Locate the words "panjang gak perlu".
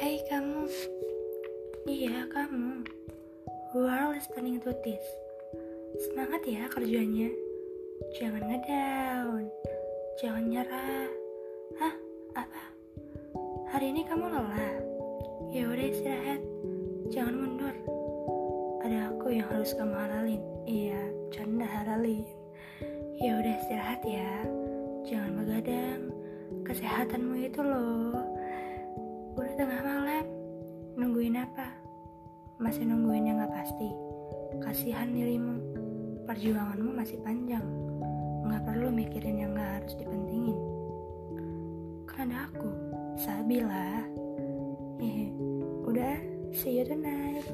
37.22-38.90